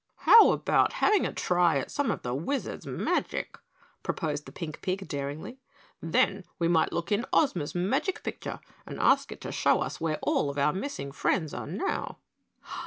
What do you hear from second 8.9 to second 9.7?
ask it to